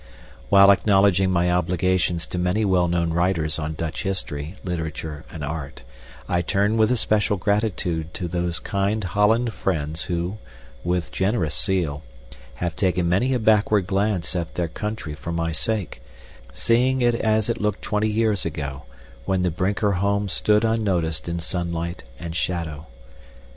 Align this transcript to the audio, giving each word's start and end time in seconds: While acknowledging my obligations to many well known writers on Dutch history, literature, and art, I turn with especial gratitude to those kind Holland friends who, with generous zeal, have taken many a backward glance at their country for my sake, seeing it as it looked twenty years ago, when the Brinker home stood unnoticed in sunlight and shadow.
While 0.49 0.71
acknowledging 0.71 1.29
my 1.29 1.51
obligations 1.51 2.25
to 2.25 2.39
many 2.39 2.65
well 2.65 2.87
known 2.87 3.13
writers 3.13 3.59
on 3.59 3.75
Dutch 3.75 4.01
history, 4.01 4.55
literature, 4.63 5.25
and 5.29 5.43
art, 5.43 5.83
I 6.27 6.41
turn 6.41 6.75
with 6.75 6.89
especial 6.91 7.37
gratitude 7.37 8.11
to 8.15 8.27
those 8.27 8.57
kind 8.57 9.03
Holland 9.03 9.53
friends 9.53 10.05
who, 10.05 10.39
with 10.83 11.11
generous 11.11 11.55
zeal, 11.55 12.01
have 12.55 12.75
taken 12.75 13.07
many 13.09 13.35
a 13.35 13.37
backward 13.37 13.85
glance 13.85 14.35
at 14.35 14.55
their 14.55 14.67
country 14.67 15.13
for 15.13 15.31
my 15.31 15.51
sake, 15.51 16.01
seeing 16.51 17.03
it 17.03 17.13
as 17.13 17.47
it 17.47 17.61
looked 17.61 17.83
twenty 17.83 18.09
years 18.09 18.43
ago, 18.43 18.85
when 19.25 19.43
the 19.43 19.51
Brinker 19.51 19.91
home 19.91 20.27
stood 20.29 20.65
unnoticed 20.65 21.29
in 21.29 21.37
sunlight 21.37 22.05
and 22.19 22.35
shadow. 22.35 22.87